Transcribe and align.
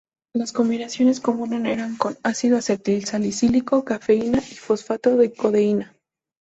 Las 0.33 0.51
combinaciones 0.51 1.19
comunes 1.21 1.63
eran 1.63 1.95
con: 1.95 2.17
ácido 2.23 2.57
acetilsalicílico, 2.57 3.85
cafeína 3.85 4.39
o 4.39 4.41
fosfato 4.41 5.15
de 5.15 5.31
codeína. 5.31 5.95